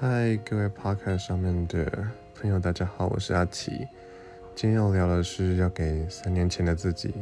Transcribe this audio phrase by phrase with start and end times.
[0.00, 3.84] 嗨，各位 Podcast 上面的朋友，大家好，我是阿奇。
[4.54, 7.12] 今天要聊的是要给三年前的自己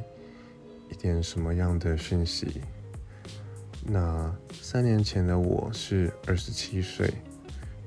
[0.91, 2.61] 一点什么样的讯息。
[3.83, 7.11] 那三年前的我是二十七岁，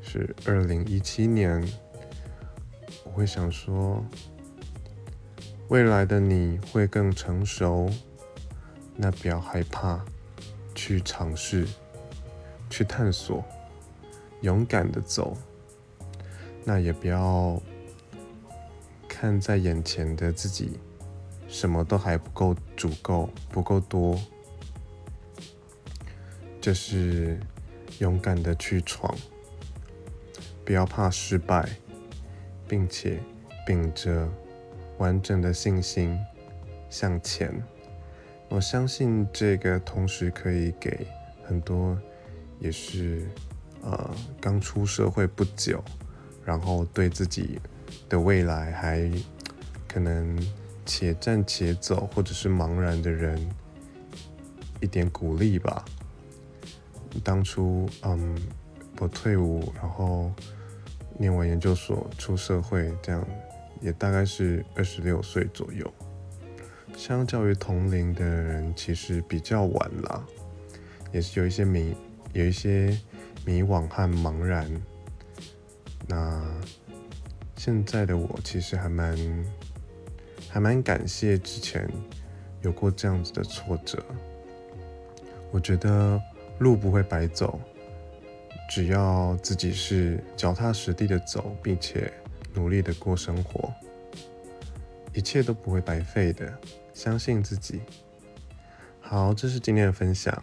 [0.01, 1.63] 是二零一七年。
[3.03, 4.03] 我会想说，
[5.67, 7.87] 未来的你会更成熟，
[8.95, 10.03] 那不要害怕，
[10.73, 11.67] 去尝试，
[12.71, 13.45] 去探索。
[14.41, 15.37] 勇敢的走，
[16.63, 17.61] 那也不要
[19.07, 20.79] 看在眼前的自己，
[21.47, 24.17] 什么都还不够足够，不够多，
[26.61, 27.37] 就是
[27.99, 29.13] 勇敢的去闯，
[30.63, 31.67] 不要怕失败，
[32.67, 33.19] 并且
[33.65, 34.29] 秉着
[34.99, 36.17] 完整的信心
[36.89, 37.61] 向前。
[38.47, 41.05] 我相信这个同时可以给
[41.43, 41.99] 很多，
[42.59, 43.27] 也是。
[43.81, 45.83] 呃，刚出社会不久，
[46.43, 47.59] 然后对自己
[48.09, 49.09] 的未来还
[49.87, 50.37] 可能
[50.85, 53.49] 且战且走，或者是茫然的人
[54.81, 55.85] 一点鼓励吧。
[57.23, 58.37] 当初，嗯，
[58.99, 60.29] 我退伍，然后
[61.17, 63.25] 念完研究所出社会，这样
[63.79, 65.89] 也大概是二十六岁左右。
[66.97, 70.27] 相较于同龄的人，其实比较晚了，
[71.13, 71.95] 也是有一些迷，
[72.33, 72.99] 有一些。
[73.49, 74.69] 迷惘和茫然。
[76.07, 76.39] 那
[77.55, 79.17] 现在的我其实还蛮
[80.47, 81.89] 还蛮感谢之前
[82.61, 84.05] 有过这样子的挫折。
[85.49, 86.21] 我觉得
[86.59, 87.59] 路不会白走，
[88.69, 92.13] 只要自己是脚踏实地的走，并且
[92.53, 93.73] 努力的过生活，
[95.11, 96.55] 一切都不会白费的。
[96.93, 97.81] 相信自己。
[98.99, 100.39] 好，这是今天的分享，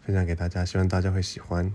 [0.00, 1.74] 分享给大家，希望大家会喜欢。